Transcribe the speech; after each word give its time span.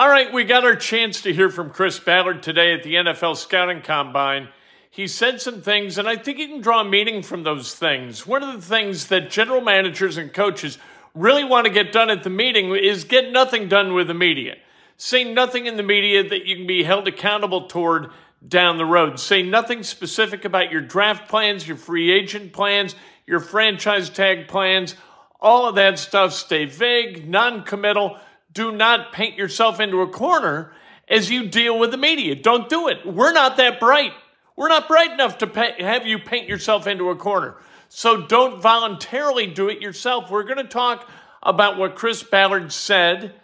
All 0.00 0.08
right, 0.08 0.32
we 0.32 0.44
got 0.44 0.64
our 0.64 0.76
chance 0.76 1.20
to 1.20 1.34
hear 1.34 1.50
from 1.50 1.68
Chris 1.68 2.00
Ballard 2.00 2.42
today 2.42 2.72
at 2.72 2.82
the 2.82 2.94
NFL 2.94 3.36
Scouting 3.36 3.82
Combine. 3.82 4.48
He 4.90 5.06
said 5.06 5.42
some 5.42 5.60
things, 5.60 5.98
and 5.98 6.08
I 6.08 6.16
think 6.16 6.38
you 6.38 6.48
can 6.48 6.62
draw 6.62 6.82
meaning 6.82 7.22
from 7.22 7.42
those 7.42 7.74
things. 7.74 8.26
One 8.26 8.42
of 8.42 8.54
the 8.54 8.66
things 8.66 9.08
that 9.08 9.28
general 9.28 9.60
managers 9.60 10.16
and 10.16 10.32
coaches 10.32 10.78
really 11.14 11.44
want 11.44 11.66
to 11.66 11.70
get 11.70 11.92
done 11.92 12.08
at 12.08 12.22
the 12.22 12.30
meeting 12.30 12.74
is 12.74 13.04
get 13.04 13.30
nothing 13.30 13.68
done 13.68 13.92
with 13.92 14.06
the 14.06 14.14
media. 14.14 14.56
Say 14.96 15.22
nothing 15.22 15.66
in 15.66 15.76
the 15.76 15.82
media 15.82 16.26
that 16.26 16.46
you 16.46 16.56
can 16.56 16.66
be 16.66 16.82
held 16.82 17.06
accountable 17.06 17.66
toward 17.66 18.08
down 18.48 18.78
the 18.78 18.86
road. 18.86 19.20
Say 19.20 19.42
nothing 19.42 19.82
specific 19.82 20.46
about 20.46 20.72
your 20.72 20.80
draft 20.80 21.28
plans, 21.28 21.68
your 21.68 21.76
free 21.76 22.10
agent 22.10 22.54
plans, 22.54 22.94
your 23.26 23.40
franchise 23.40 24.08
tag 24.08 24.48
plans, 24.48 24.96
all 25.42 25.68
of 25.68 25.74
that 25.74 25.98
stuff. 25.98 26.32
Stay 26.32 26.64
vague, 26.64 27.28
non 27.28 27.64
committal 27.64 28.18
do 28.52 28.72
not 28.72 29.12
paint 29.12 29.36
yourself 29.36 29.80
into 29.80 30.00
a 30.00 30.08
corner 30.08 30.72
as 31.08 31.30
you 31.30 31.48
deal 31.48 31.78
with 31.78 31.90
the 31.90 31.96
media. 31.96 32.34
Don't 32.34 32.68
do 32.68 32.88
it. 32.88 33.06
We're 33.06 33.32
not 33.32 33.56
that 33.56 33.80
bright. 33.80 34.12
We're 34.56 34.68
not 34.68 34.88
bright 34.88 35.12
enough 35.12 35.38
to 35.38 35.46
pay, 35.46 35.74
have 35.78 36.06
you 36.06 36.18
paint 36.18 36.48
yourself 36.48 36.86
into 36.86 37.10
a 37.10 37.16
corner. 37.16 37.56
So 37.88 38.26
don't 38.26 38.60
voluntarily 38.60 39.46
do 39.46 39.68
it 39.68 39.80
yourself. 39.80 40.30
We're 40.30 40.44
going 40.44 40.58
to 40.58 40.64
talk 40.64 41.08
about 41.42 41.78
what 41.78 41.96
Chris 41.96 42.22
Ballard 42.22 42.72
said 42.72 43.34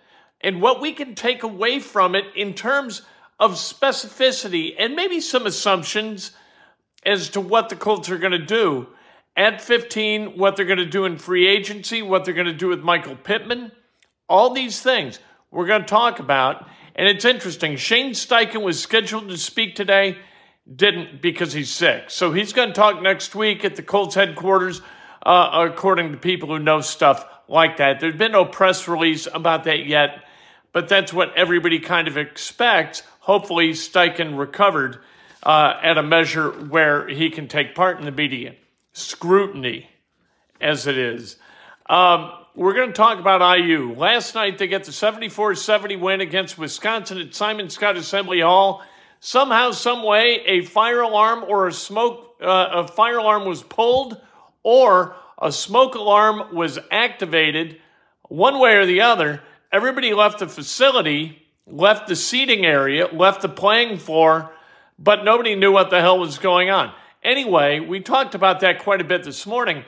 and 0.40 0.60
what 0.60 0.80
we 0.80 0.92
can 0.92 1.14
take 1.14 1.42
away 1.42 1.80
from 1.80 2.14
it 2.14 2.24
in 2.36 2.54
terms 2.54 3.02
of 3.40 3.52
specificity 3.52 4.74
and 4.78 4.94
maybe 4.94 5.20
some 5.20 5.46
assumptions 5.46 6.32
as 7.04 7.30
to 7.30 7.40
what 7.40 7.68
the 7.68 7.76
Colts 7.76 8.10
are 8.10 8.18
going 8.18 8.32
to 8.32 8.38
do 8.38 8.86
at 9.36 9.60
15, 9.60 10.38
what 10.38 10.56
they're 10.56 10.64
going 10.64 10.78
to 10.78 10.86
do 10.86 11.04
in 11.04 11.18
free 11.18 11.46
agency, 11.46 12.02
what 12.02 12.24
they're 12.24 12.34
going 12.34 12.46
to 12.46 12.52
do 12.52 12.68
with 12.68 12.80
Michael 12.80 13.16
Pittman 13.16 13.72
all 14.28 14.52
these 14.52 14.80
things 14.80 15.18
we're 15.50 15.66
going 15.66 15.82
to 15.82 15.86
talk 15.86 16.18
about. 16.18 16.68
And 16.94 17.08
it's 17.08 17.24
interesting. 17.24 17.76
Shane 17.76 18.12
Steichen 18.12 18.62
was 18.62 18.80
scheduled 18.80 19.28
to 19.28 19.36
speak 19.36 19.74
today, 19.74 20.18
didn't 20.74 21.20
because 21.20 21.52
he's 21.52 21.70
sick. 21.70 22.10
So 22.10 22.32
he's 22.32 22.52
going 22.52 22.68
to 22.68 22.74
talk 22.74 23.02
next 23.02 23.34
week 23.34 23.64
at 23.64 23.76
the 23.76 23.82
Colts 23.82 24.14
headquarters, 24.14 24.80
uh, 25.24 25.68
according 25.70 26.12
to 26.12 26.18
people 26.18 26.48
who 26.48 26.58
know 26.58 26.80
stuff 26.80 27.24
like 27.48 27.76
that. 27.76 28.00
There's 28.00 28.16
been 28.16 28.32
no 28.32 28.44
press 28.44 28.88
release 28.88 29.28
about 29.32 29.64
that 29.64 29.86
yet, 29.86 30.24
but 30.72 30.88
that's 30.88 31.12
what 31.12 31.36
everybody 31.36 31.78
kind 31.78 32.08
of 32.08 32.16
expects. 32.16 33.02
Hopefully, 33.20 33.70
Steichen 33.70 34.38
recovered 34.38 34.98
uh, 35.42 35.74
at 35.82 35.98
a 35.98 36.02
measure 36.02 36.50
where 36.50 37.06
he 37.08 37.30
can 37.30 37.46
take 37.46 37.74
part 37.74 37.98
in 37.98 38.04
the 38.04 38.10
media 38.10 38.54
scrutiny, 38.92 39.90
as 40.60 40.86
it 40.86 40.96
is. 40.96 41.36
Um, 41.88 42.32
we're 42.56 42.74
going 42.74 42.88
to 42.88 42.94
talk 42.94 43.20
about 43.20 43.58
IU. 43.58 43.94
Last 43.94 44.34
night, 44.34 44.58
they 44.58 44.66
get 44.66 44.84
the 44.84 44.92
74 44.92 45.54
70 45.54 45.96
win 45.96 46.20
against 46.20 46.58
Wisconsin 46.58 47.18
at 47.18 47.34
Simon 47.34 47.66
Skjodt 47.66 47.96
Assembly 47.96 48.40
Hall. 48.40 48.82
Somehow, 49.20 49.70
some 49.70 50.02
way, 50.02 50.42
a 50.46 50.62
fire 50.62 51.00
alarm 51.00 51.44
or 51.46 51.68
a 51.68 51.72
smoke 51.72 52.36
uh, 52.40 52.68
a 52.72 52.88
fire 52.88 53.16
alarm 53.16 53.46
was 53.46 53.62
pulled, 53.62 54.20
or 54.62 55.16
a 55.40 55.50
smoke 55.50 55.94
alarm 55.94 56.54
was 56.54 56.78
activated. 56.90 57.80
One 58.28 58.58
way 58.58 58.74
or 58.74 58.84
the 58.84 59.02
other, 59.02 59.42
everybody 59.72 60.12
left 60.12 60.40
the 60.40 60.48
facility, 60.48 61.46
left 61.66 62.08
the 62.08 62.16
seating 62.16 62.66
area, 62.66 63.06
left 63.06 63.40
the 63.40 63.48
playing 63.48 63.98
floor, 63.98 64.52
but 64.98 65.24
nobody 65.24 65.54
knew 65.54 65.72
what 65.72 65.88
the 65.88 66.00
hell 66.00 66.18
was 66.18 66.38
going 66.38 66.68
on. 66.68 66.92
Anyway, 67.22 67.80
we 67.80 68.00
talked 68.00 68.34
about 68.34 68.60
that 68.60 68.80
quite 68.80 69.00
a 69.00 69.04
bit 69.04 69.24
this 69.24 69.46
morning 69.46 69.84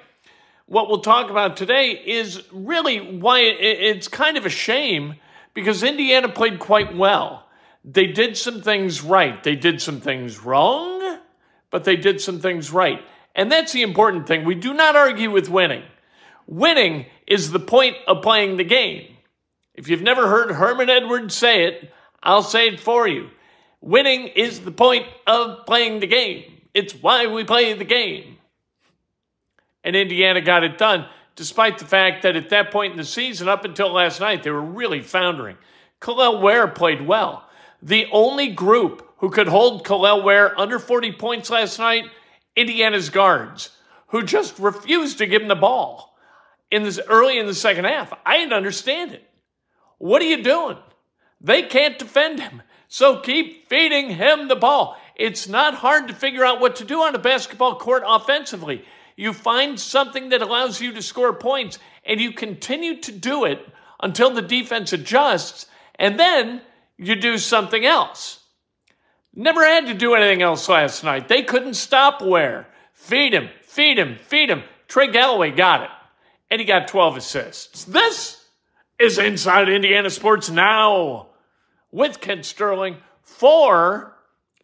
what 0.69 0.89
we'll 0.89 1.01
talk 1.01 1.31
about 1.31 1.57
today 1.57 1.93
is 1.93 2.43
really 2.53 2.99
why 2.99 3.41
it's 3.41 4.07
kind 4.07 4.37
of 4.37 4.45
a 4.45 4.51
shame 4.51 5.15
because 5.55 5.83
Indiana 5.83 6.29
played 6.29 6.59
quite 6.59 6.95
well. 6.95 7.47
They 7.85 8.07
did 8.07 8.37
some 8.37 8.61
things 8.61 9.03
right. 9.03 9.43
They 9.43 9.57
did 9.57 9.81
some 9.81 10.01
things 10.01 10.45
wrong, 10.45 11.21
but 11.71 11.85
they 11.85 11.97
did 11.97 12.21
some 12.21 12.39
things 12.39 12.71
right. 12.71 13.01
And 13.35 13.51
that's 13.51 13.73
the 13.73 13.81
important 13.81 14.27
thing. 14.27 14.45
We 14.45 14.57
do 14.57 14.75
not 14.75 14.95
argue 14.95 15.31
with 15.31 15.49
winning. 15.49 15.85
Winning 16.47 17.07
is 17.27 17.51
the 17.51 17.61
point 17.61 17.97
of 18.07 18.23
playing 18.23 18.59
the 18.59 18.65
game. 18.65 19.17
If 19.75 19.89
you've 19.89 20.03
never 20.03 20.29
heard 20.29 20.51
Herman 20.51 20.91
Edwards 20.91 21.35
say 21.35 21.65
it, 21.65 21.91
I'll 22.23 22.43
say 22.43 22.69
it 22.69 22.81
for 22.81 23.09
you. 23.09 23.31
Winning 23.81 24.27
is 24.29 24.61
the 24.61 24.73
point 24.73 25.07
of 25.27 25.65
playing 25.65 26.01
the 26.01 26.07
game. 26.07 26.45
It's 26.75 26.93
why 26.93 27.27
we 27.27 27.45
play 27.45 27.73
the 27.73 27.85
game 27.85 28.38
and 29.89 29.97
Indiana 29.97 30.43
got 30.43 30.65
it 30.65 30.77
done, 30.77 31.07
despite 31.35 31.79
the 31.79 31.87
fact 31.87 32.21
that 32.21 32.37
at 32.37 32.51
that 32.51 32.71
point 32.71 32.91
in 32.91 32.99
the 32.99 33.05
season, 33.05 33.49
up 33.49 33.65
until 33.65 33.91
last 33.91 34.21
night, 34.21 34.43
they 34.43 34.51
were 34.51 34.61
really 34.61 35.01
foundering. 35.01 35.57
Kel'el 35.99 36.43
Ware 36.43 36.69
played 36.69 37.07
well. 37.07 37.49
The 37.81 38.07
only 38.13 38.49
group 38.49 39.15
who 39.17 39.31
could 39.31 39.49
hold 39.49 39.87
Kel'el 39.87 40.23
Ware 40.23 40.61
under 40.61 40.79
40 40.79 41.13
points 41.13 41.49
last 41.49 41.79
night, 41.79 42.05
Indiana's 42.55 43.09
guards, 43.09 43.71
who 44.09 44.23
just 44.23 44.59
refused 44.59 45.17
to 45.19 45.27
give 45.27 45.41
him 45.41 45.49
the 45.49 45.55
ball 45.55 46.19
in 46.71 46.83
this 46.83 47.01
early 47.09 47.39
in 47.39 47.47
the 47.47 47.55
second 47.55 47.87
half. 47.87 48.13
I 48.27 48.37
didn't 48.37 48.53
understand 48.53 49.13
it. 49.13 49.27
What 49.97 50.21
are 50.21 50.27
you 50.27 50.43
doing? 50.43 50.77
They 51.41 51.63
can't 51.63 51.99
defend 51.99 52.41
him. 52.41 52.61
So 52.89 53.21
keep 53.21 53.71
feeding 53.71 54.11
him 54.11 54.49
the 54.49 54.57
ball. 54.57 54.99
It's 55.17 55.49
not 55.49 55.73
hard 55.73 56.09
to 56.09 56.15
figure 56.15 56.45
out 56.45 56.61
what 56.61 56.77
to 56.77 56.85
do 56.85 57.01
on 57.01 57.15
a 57.15 57.19
basketball 57.19 57.77
court 57.77 58.03
offensively. 58.07 58.85
You 59.19 59.33
find 59.33 59.81
something 59.81 60.29
that 60.29 60.43
allows 60.43 60.81
you 60.81 60.93
to 60.93 61.03
score 61.03 61.33
points, 61.33 61.81
and 62.05 62.21
you 62.21 62.31
continue 62.31 63.01
to 63.01 63.11
do 63.11 63.47
it 63.47 63.59
until 64.01 64.31
the 64.31 64.41
defense 64.41 64.93
adjusts, 64.93 65.67
and 65.97 66.21
then 66.21 66.63
you 66.97 67.17
do 67.17 67.37
something 67.37 67.85
else. 67.85 68.39
Never 69.35 69.67
had 69.67 69.87
to 69.87 69.95
do 69.95 70.15
anything 70.15 70.41
else 70.41 70.69
last 70.69 71.03
night. 71.03 71.27
They 71.27 71.43
couldn't 71.43 71.75
stop 71.75 72.23
Ware. 72.23 72.69
Feed 72.93 73.35
him, 73.35 73.49
feed 73.63 73.99
him, 73.99 74.19
feed 74.19 74.51
him. 74.51 74.63
Trey 74.87 75.11
Galloway 75.11 75.51
got 75.51 75.83
it, 75.83 75.91
and 76.49 76.61
he 76.61 76.65
got 76.65 76.87
12 76.87 77.17
assists. 77.17 77.87
This 77.87 78.47
is 79.01 79.19
Inside 79.19 79.69
Indiana 79.69 80.11
Sports 80.11 80.49
Now 80.49 81.31
with 81.91 82.21
Kent 82.21 82.45
Sterling 82.45 82.99
for 83.23 84.15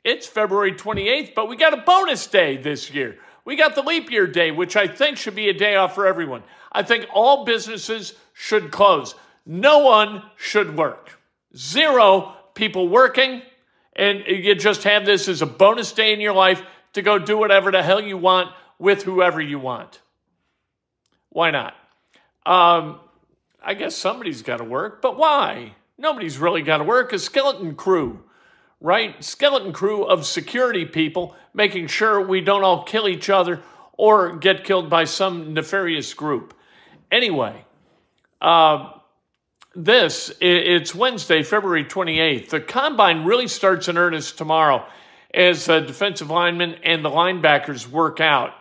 it's 0.05 0.29
February 0.29 0.75
28th, 0.75 1.35
but 1.35 1.49
we 1.49 1.57
got 1.57 1.73
a 1.73 1.79
bonus 1.79 2.27
day 2.29 2.57
this 2.57 2.93
year. 2.93 3.19
We 3.45 3.57
got 3.57 3.75
the 3.75 3.83
leap 3.83 4.11
year 4.11 4.27
day, 4.27 4.51
which 4.51 4.77
I 4.77 4.87
think 4.87 5.19
should 5.19 5.35
be 5.35 5.49
a 5.49 5.55
day 5.55 5.77
off 5.77 5.95
for 5.95 6.07
everyone. 6.07 6.43
I 6.73 6.83
think 6.83 7.07
all 7.13 7.45
businesses 7.45 8.15
should 8.33 8.71
close. 8.71 9.15
No 9.47 9.81
one 9.81 10.23
should 10.37 10.77
work. 10.77 11.19
Zero 11.57 12.35
people 12.55 12.89
working, 12.89 13.43
and 13.95 14.25
you 14.27 14.55
just 14.55 14.85
have 14.85 15.05
this 15.05 15.29
as 15.29 15.43
a 15.43 15.47
bonus 15.47 15.93
day 15.93 16.13
in 16.13 16.21
your 16.21 16.33
life 16.33 16.63
to 16.95 17.03
go 17.03 17.19
do 17.19 17.37
whatever 17.37 17.71
the 17.71 17.83
hell 17.83 18.01
you 18.01 18.17
want 18.17 18.51
with 18.79 19.03
whoever 19.03 19.41
you 19.41 19.59
want. 19.59 20.01
Why 21.31 21.51
not? 21.51 21.75
Um, 22.47 23.01
I 23.63 23.75
guess 23.75 23.95
somebody's 23.97 24.43
got 24.43 24.59
to 24.59 24.65
work, 24.65 25.03
but 25.03 25.17
why? 25.17 25.75
Nobody's 25.99 26.39
really 26.39 26.63
got 26.63 26.79
to 26.79 26.85
work. 26.85 27.13
A 27.13 27.19
skeleton 27.19 27.75
crew 27.75 28.23
right? 28.81 29.23
Skeleton 29.25 29.73
crew 29.73 30.05
of 30.05 30.27
security 30.27 30.85
people 30.85 31.35
making 31.55 31.87
sure 31.87 32.21
we 32.21 32.41
don't 32.41 32.65
all 32.65 32.85
kill 32.85 33.09
each 33.09 33.31
other 33.31 33.61
or 33.97 34.37
get 34.37 34.65
killed 34.65 34.91
by 34.91 35.05
some 35.05 35.55
nefarious 35.55 36.15
group. 36.15 36.55
Anyway, 37.11 37.65
Uh, 38.41 38.91
this, 39.75 40.31
it's 40.41 40.95
Wednesday, 40.95 41.43
February 41.43 41.85
28th. 41.85 42.51
The 42.51 42.61
combine 42.61 43.25
really 43.25 43.49
starts 43.49 43.89
in 43.89 43.97
earnest 43.99 44.39
tomorrow 44.39 44.87
as 45.33 45.65
the 45.65 45.81
defensive 45.81 46.31
linemen 46.31 46.77
and 46.85 47.05
the 47.05 47.11
linebackers 47.11 47.89
work 47.89 48.21
out 48.21 48.53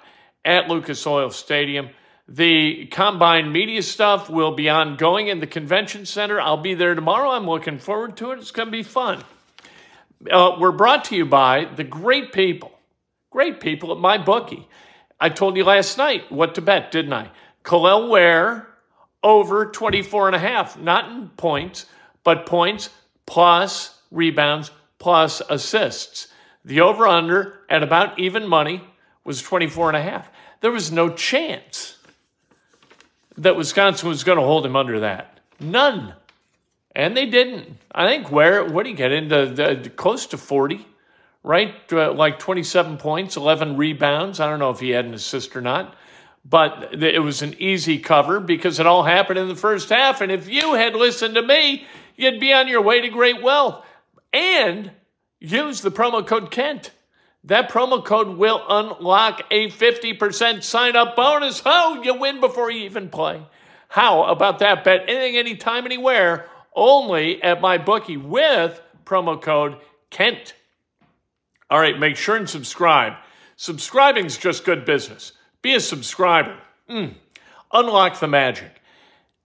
at 0.46 0.70
Lucas 0.70 1.06
Oil 1.06 1.30
Stadium. 1.30 1.90
The 2.28 2.88
combine 2.88 3.52
media 3.52 3.84
stuff 3.84 4.30
will 4.30 4.56
be 4.56 4.70
ongoing 4.70 5.28
in 5.28 5.40
the 5.40 5.48
convention 5.48 6.06
center. 6.06 6.40
I'll 6.42 6.58
be 6.58 6.74
there 6.74 6.96
tomorrow. 6.96 7.32
I'm 7.32 7.46
looking 7.46 7.78
forward 7.78 8.18
to 8.18 8.32
it. 8.32 8.40
It's 8.40 8.52
going 8.52 8.68
to 8.68 8.72
be 8.72 8.84
fun. 8.84 9.24
Uh, 10.30 10.56
we're 10.60 10.72
brought 10.72 11.06
to 11.06 11.16
you 11.16 11.26
by 11.26 11.66
the 11.76 11.84
great 11.84 12.32
people, 12.32 12.72
great 13.30 13.60
people 13.60 13.92
at 13.92 13.98
MyBookie. 13.98 14.66
I 15.20 15.30
told 15.30 15.58
you 15.58 15.64
last 15.64 15.98
night 15.98 16.32
what 16.32 16.56
to 16.56 16.62
bet, 16.62 16.92
didn't 16.92 17.14
I? 17.14 17.32
Kel'el 17.64 18.10
Ware 18.10 18.68
over 19.22 19.66
24 19.68 20.28
and 20.28 20.36
a 20.36 20.40
half, 20.40 20.78
not 20.78 21.10
in 21.10 21.30
points, 21.30 21.86
but 22.24 22.46
points 22.46 22.90
plus 23.26 24.02
rebounds 24.12 24.72
plus 25.00 25.42
assists. 25.50 26.28
The 26.66 26.82
over 26.82 27.08
under 27.08 27.60
at 27.70 27.84
about 27.84 28.20
even 28.20 28.48
money 28.48 28.82
was 29.24 29.42
24 29.42 29.90
and 29.90 29.98
a 29.98 30.02
half. 30.02 30.30
There 30.62 30.72
was 30.72 30.92
no 30.92 31.10
chance 31.10 31.98
that 33.38 33.56
Wisconsin 33.56 34.10
was 34.10 34.24
going 34.24 34.38
to 34.38 34.44
hold 34.44 34.66
him 34.66 34.76
under 34.76 35.02
that. 35.02 35.40
None. 35.60 36.14
And 36.96 37.18
they 37.18 37.26
didn't. 37.26 37.78
I 37.92 38.08
think 38.08 38.32
where, 38.32 38.64
what 38.66 38.84
do 38.84 38.90
you 38.90 38.96
get 38.96 39.12
into 39.12 39.48
the, 39.48 39.90
close 39.90 40.28
to 40.28 40.38
40, 40.38 40.86
right? 41.42 41.74
Uh, 41.92 42.14
like 42.14 42.40
27 42.40 42.98
points, 42.98 43.36
11 43.36 43.78
rebounds. 43.78 44.40
I 44.40 44.50
don't 44.50 44.60
know 44.60 44.70
if 44.70 44.80
he 44.80 44.92
had 44.92 45.06
an 45.06 45.14
assist 45.14 45.56
or 45.56 45.62
not, 45.62 45.96
but 46.46 47.04
it 47.04 47.22
was 47.22 47.42
an 47.42 47.56
easy 47.58 47.98
cover 47.98 48.40
because 48.40 48.80
it 48.80 48.86
all 48.86 49.04
happened 49.04 49.40
in 49.40 49.48
the 49.48 49.56
first 49.56 49.90
half. 49.90 50.22
And 50.22 50.32
if 50.32 50.48
you 50.48 50.74
had 50.76 50.96
listened 50.96 51.36
to 51.36 51.42
me, 51.42 51.88
you'd 52.16 52.40
be 52.40 52.54
on 52.54 52.68
your 52.68 52.82
way 52.82 53.02
to 53.02 53.10
great 53.10 53.42
wealth. 53.42 53.86
And 54.32 54.92
use 55.40 55.82
the 55.82 55.92
promo 55.92 56.26
code 56.26 56.52
Kent. 56.52 56.92
That 57.46 57.70
promo 57.70 58.04
code 58.04 58.38
will 58.38 58.64
unlock 58.70 59.42
a 59.52 59.70
50% 59.70 60.64
sign 60.64 60.96
up 60.96 61.16
bonus. 61.16 61.62
Oh, 61.66 62.02
you 62.02 62.16
win 62.16 62.40
before 62.40 62.72
you 62.72 62.86
even 62.86 63.10
play. 63.10 63.46
How 63.90 64.24
about 64.24 64.60
that? 64.60 64.84
Bet 64.84 65.04
anything, 65.08 65.38
anytime, 65.38 65.86
anywhere, 65.86 66.50
only 66.76 67.42
at 67.42 67.62
MyBookie 67.62 68.22
with 68.22 68.82
promo 69.06 69.42
code 69.42 69.78
Kent. 70.10 70.54
All 71.70 71.80
right, 71.80 71.98
make 71.98 72.18
sure 72.18 72.36
and 72.36 72.50
subscribe. 72.50 73.14
Subscribing's 73.56 74.38
just 74.38 74.66
good 74.66 74.86
business. 74.86 75.34
Be 75.62 75.76
a 75.76 75.80
subscriber. 75.80 76.58
Mm. 76.90 77.14
Unlock 77.72 78.20
the 78.20 78.28
magic. 78.28 78.82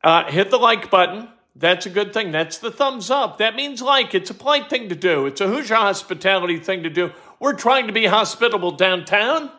Uh, 0.02 0.30
hit 0.30 0.50
the 0.50 0.58
like 0.58 0.90
button 0.90 1.28
that's 1.58 1.86
a 1.86 1.90
good 1.90 2.14
thing. 2.14 2.30
That's 2.30 2.58
the 2.58 2.70
thumbs 2.70 3.10
up. 3.10 3.38
That 3.38 3.56
means 3.56 3.82
like. 3.82 4.14
It's 4.14 4.31
a 4.31 4.34
polite 4.34 4.70
thing 4.70 4.90
to 4.90 4.94
do. 4.94 5.26
It's 5.26 5.40
a 5.40 5.48
Hoosier 5.48 5.74
hospitality 5.74 6.58
thing 6.58 6.84
to 6.84 6.90
do. 6.90 7.10
We're 7.40 7.54
trying 7.54 7.88
to 7.88 7.92
be 7.92 8.06
hospitable 8.06 8.72
downtown 8.72 9.50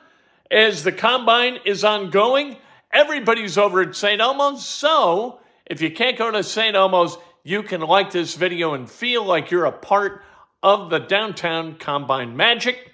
as 0.50 0.83
the 0.83 0.94
combine 0.94 1.60
is 1.65 1.83
ongoing. 1.83 2.56
Everybody's 2.92 3.57
over 3.57 3.81
at 3.81 3.95
St. 3.95 4.22
Elmo's. 4.22 4.65
So 4.65 5.39
if 5.65 5.81
you 5.81 5.92
can't 5.92 6.18
go 6.18 6.31
to 6.31 6.42
St. 6.42 6.75
Elmo's, 6.75 7.18
you 7.44 7.63
can 7.63 7.81
like 7.81 8.12
this 8.12 8.36
video 8.36 8.74
and 8.74 8.89
feel 8.89 9.24
like 9.24 9.51
you're 9.51 9.65
a 9.65 9.71
part 9.71 10.24
of 10.62 10.89
the 10.89 11.00
downtown 11.00 11.75
combine 11.75 12.36
magic. 12.36 12.91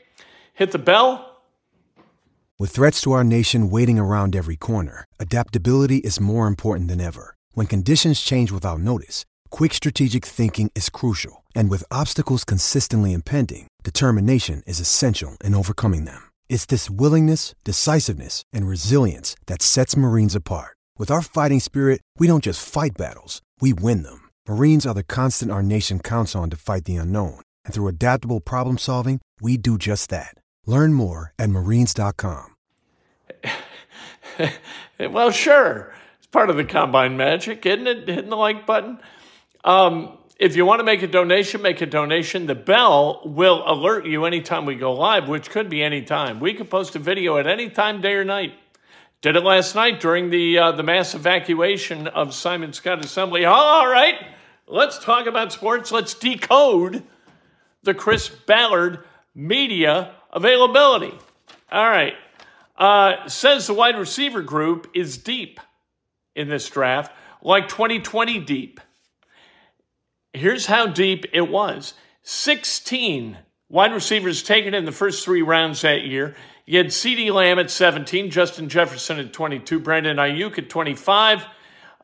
Hit 0.53 0.71
the 0.71 0.79
bell. 0.79 1.41
With 2.57 2.71
threats 2.71 3.01
to 3.01 3.11
our 3.11 3.23
nation 3.23 3.69
waiting 3.69 3.99
around 3.99 4.35
every 4.35 4.55
corner, 4.55 5.03
adaptability 5.19 5.97
is 5.97 6.19
more 6.19 6.47
important 6.47 6.87
than 6.87 7.01
ever. 7.01 7.35
When 7.53 7.67
conditions 7.67 8.21
change 8.21 8.51
without 8.51 8.79
notice, 8.79 9.25
quick 9.49 9.73
strategic 9.73 10.25
thinking 10.25 10.71
is 10.73 10.89
crucial. 10.89 11.43
And 11.53 11.69
with 11.69 11.91
obstacles 11.91 12.45
consistently 12.45 13.13
impending, 13.13 13.67
determination 13.83 14.63
is 14.65 14.79
essential 14.79 15.35
in 15.43 15.53
overcoming 15.53 16.05
them. 16.05 16.31
It's 16.47 16.65
this 16.65 16.89
willingness, 16.89 17.55
decisiveness, 17.63 18.43
and 18.53 18.67
resilience 18.67 19.35
that 19.47 19.61
sets 19.61 19.97
Marines 19.97 20.35
apart. 20.35 20.77
With 20.97 21.11
our 21.11 21.21
fighting 21.21 21.59
spirit, 21.59 22.01
we 22.17 22.27
don't 22.27 22.43
just 22.43 22.65
fight 22.65 22.93
battles, 22.97 23.41
we 23.59 23.73
win 23.73 24.03
them. 24.03 24.24
Marines 24.47 24.85
are 24.85 24.93
the 24.93 25.03
constant 25.03 25.51
our 25.51 25.63
nation 25.63 25.99
counts 25.99 26.35
on 26.35 26.51
to 26.51 26.55
fight 26.55 26.85
the 26.85 26.97
unknown. 26.97 27.39
And 27.65 27.73
through 27.73 27.87
adaptable 27.87 28.39
problem 28.39 28.77
solving, 28.77 29.19
we 29.41 29.57
do 29.57 29.77
just 29.77 30.11
that. 30.11 30.37
Learn 30.67 30.93
more 30.93 31.33
at 31.39 31.49
marines.com. 31.49 32.55
well, 34.99 35.31
sure 35.31 35.93
It's 36.19 36.27
part 36.27 36.51
of 36.51 36.57
the 36.57 36.63
combine 36.63 37.17
magic, 37.17 37.65
isn't 37.65 37.87
it? 37.87 38.07
Hitting 38.07 38.29
the 38.29 38.35
like 38.35 38.67
button. 38.67 38.99
Um, 39.63 40.19
if 40.37 40.55
you 40.55 40.63
want 40.63 40.79
to 40.79 40.83
make 40.83 41.01
a 41.01 41.07
donation, 41.07 41.63
make 41.63 41.81
a 41.81 41.87
donation. 41.87 42.45
The 42.45 42.53
bell 42.53 43.21
will 43.25 43.63
alert 43.65 44.05
you 44.05 44.25
anytime 44.25 44.65
we 44.65 44.75
go 44.75 44.93
live, 44.93 45.27
which 45.27 45.49
could 45.49 45.71
be 45.71 45.81
anytime. 45.81 46.39
We 46.39 46.53
could 46.53 46.69
post 46.69 46.95
a 46.95 46.99
video 46.99 47.37
at 47.37 47.47
any 47.47 47.69
time, 47.71 47.99
day 47.99 48.13
or 48.13 48.23
night. 48.23 48.53
Did 49.21 49.37
it 49.37 49.43
last 49.43 49.73
night 49.73 49.99
during 49.99 50.29
the 50.29 50.59
uh, 50.59 50.71
the 50.73 50.83
mass 50.83 51.15
evacuation 51.15 52.07
of 52.07 52.35
Simon 52.35 52.71
Skjodt 52.71 53.03
Assembly. 53.03 53.45
All 53.45 53.87
right, 53.87 54.34
let's 54.67 54.99
talk 54.99 55.27
about 55.27 55.51
sports. 55.51 55.91
Let's 55.91 56.13
decode 56.13 57.03
the 57.83 57.93
Chris 57.93 58.29
Ballard 58.29 58.99
media 59.33 60.15
availability. 60.31 61.13
All 61.71 61.89
right, 61.89 62.13
uh, 62.77 63.27
says 63.27 63.67
the 63.67 63.73
wide 63.73 63.97
receiver 63.97 64.41
group 64.41 64.89
is 64.93 65.17
deep 65.17 65.59
in 66.35 66.49
this 66.49 66.69
draft, 66.69 67.11
like 67.41 67.67
2020 67.67 68.39
deep. 68.39 68.79
Here's 70.33 70.65
how 70.65 70.87
deep 70.87 71.25
it 71.33 71.49
was 71.49 71.93
16 72.23 73.37
wide 73.69 73.93
receivers 73.93 74.43
taken 74.43 74.73
in 74.73 74.85
the 74.85 74.91
first 74.91 75.23
three 75.23 75.41
rounds 75.41 75.81
that 75.81 76.03
year. 76.03 76.35
You 76.65 76.79
had 76.79 76.87
CeeDee 76.87 77.31
Lamb 77.31 77.59
at 77.59 77.69
17, 77.69 78.31
Justin 78.31 78.69
Jefferson 78.69 79.19
at 79.19 79.31
22, 79.31 79.79
Brandon 79.79 80.17
Aiyuk 80.17 80.57
at 80.57 80.69
25, 80.69 81.45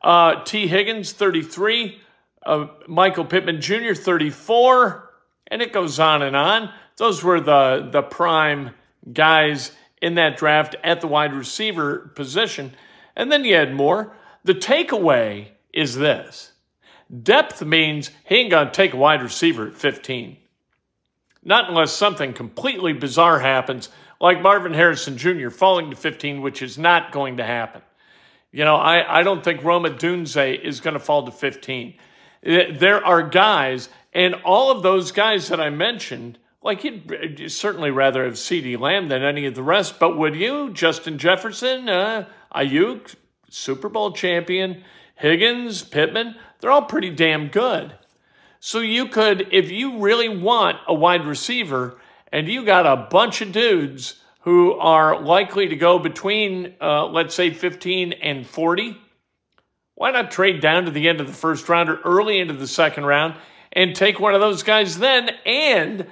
uh, 0.04 0.44
Tee 0.44 0.68
Higgins 0.68 1.13
33, 1.13 2.00
uh, 2.45 2.67
Michael 2.88 3.25
Pittman 3.25 3.61
Jr. 3.61 3.93
34, 3.93 5.09
and 5.47 5.61
it 5.61 5.73
goes 5.73 5.99
on 5.99 6.21
and 6.21 6.35
on. 6.35 6.71
Those 6.97 7.23
were 7.23 7.39
the, 7.39 7.89
the 7.91 8.01
prime 8.01 8.71
guys 9.11 9.71
in 10.01 10.15
that 10.15 10.38
draft 10.38 10.75
at 10.83 11.01
the 11.01 11.07
wide 11.07 11.33
receiver 11.33 12.11
position. 12.15 12.73
And 13.15 13.31
then 13.31 13.45
you 13.45 13.55
had 13.55 13.73
more. 13.73 14.13
The 14.43 14.55
takeaway 14.55 15.49
is 15.73 15.95
this 15.95 16.51
depth 17.23 17.61
means 17.63 18.10
he 18.25 18.36
ain't 18.36 18.51
going 18.51 18.67
to 18.67 18.71
take 18.71 18.93
a 18.93 18.98
wide 18.98 19.21
receiver 19.21 19.67
at 19.67 19.75
15. 19.75 20.38
Not 21.43 21.69
unless 21.69 21.91
something 21.91 22.33
completely 22.33 22.93
bizarre 22.93 23.39
happens, 23.39 23.89
like 24.19 24.41
Marvin 24.41 24.74
Harrison 24.74 25.17
Jr. 25.17 25.50
falling 25.50 25.89
to 25.89 25.95
15, 25.95 26.41
which 26.41 26.62
is 26.62 26.77
not 26.77 27.12
going 27.12 27.38
to 27.38 27.43
happen. 27.43 27.81
You 28.51 28.65
know, 28.65 28.75
I, 28.75 29.19
I 29.19 29.24
don't 29.24 29.43
think 29.43 29.63
Roma 29.63 29.89
Odunze 29.89 30.62
is 30.62 30.79
going 30.79 30.93
to 30.93 31.00
fall 31.00 31.25
to 31.25 31.31
15. 31.31 31.95
There 32.43 33.05
are 33.05 33.21
guys, 33.24 33.89
and 34.13 34.36
all 34.43 34.71
of 34.71 34.83
those 34.83 35.12
guys 35.12 35.48
that 35.50 35.60
I 35.60 35.69
mentioned, 35.69 36.39
like 36.63 36.83
you'd 36.83 37.51
certainly 37.51 37.91
rather 37.91 38.25
have 38.25 38.33
CeeDee 38.33 38.79
Lamb 38.79 39.10
than 39.10 39.24
any 39.24 39.45
of 39.45 39.55
the 39.55 39.63
rest, 39.63 40.00
but 40.00 40.17
would 40.17 40.36
you? 40.36 40.71
Justin 40.74 41.17
Jefferson, 41.17 41.89
uh, 41.89 42.25
Aiyuk, 42.55 43.15
Super 43.50 43.89
Bowl 43.89 44.12
champion, 44.12 44.83
Higgins, 45.15 45.83
Pittman, 45.83 46.36
they're 46.60 46.71
all 46.71 46.83
pretty 46.83 47.10
damn 47.10 47.48
good. 47.48 47.93
So 48.60 48.79
you 48.79 49.07
could, 49.07 49.48
if 49.51 49.71
you 49.71 50.00
really 50.00 50.29
want 50.29 50.77
a 50.88 50.93
wide 50.93 51.25
receiver 51.25 52.00
and 52.31 52.48
you 52.48 52.63
got 52.63 52.86
a 52.86 53.07
bunch 53.10 53.41
of 53.41 53.51
dudes 53.51 54.21
who 54.41 54.74
are 54.74 55.21
likely 55.21 55.67
to 55.67 55.75
go 55.75 56.00
between, 56.00 56.75
uh, 56.81 57.07
let's 57.07 57.36
say, 57.36 57.51
15 57.51 58.13
and 58.13 58.45
40, 58.45 58.98
why 60.01 60.10
not 60.10 60.31
trade 60.31 60.62
down 60.62 60.86
to 60.86 60.89
the 60.89 61.08
end 61.08 61.22
of 61.22 61.27
the 61.27 61.34
first 61.34 61.70
round 61.70 61.88
or 61.88 62.00
early 62.03 62.39
into 62.39 62.55
the 62.55 62.65
second 62.65 63.05
round 63.05 63.36
and 63.72 63.96
take 63.96 64.20
one 64.20 64.34
of 64.34 64.41
those 64.41 64.63
guys 64.63 64.98
then 64.98 65.29
and 65.46 66.08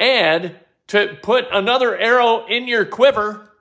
add 0.00 0.58
to 0.86 1.18
put 1.22 1.44
another 1.52 1.94
arrow 1.94 2.46
in 2.46 2.66
your 2.66 2.86
quiver 2.86 3.52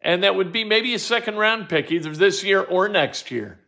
and 0.00 0.22
that 0.22 0.36
would 0.36 0.52
be 0.52 0.64
maybe 0.64 0.94
a 0.94 0.98
second 0.98 1.36
round 1.36 1.68
pick 1.68 1.92
either 1.92 2.14
this 2.14 2.42
year 2.42 2.62
or 2.62 2.88
next 2.88 3.30
year. 3.30 3.58